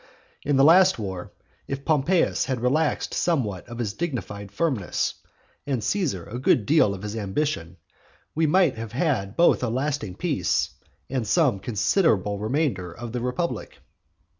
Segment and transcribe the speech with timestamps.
[0.41, 1.31] In the last war,
[1.67, 5.13] if Pompeius had relaxed somewhat of his dignified firmness,
[5.67, 7.77] and Caesar a good deal of his ambition,
[8.33, 10.71] we might have had both a lasting peace,
[11.07, 13.77] and some considerable remainder of the republic.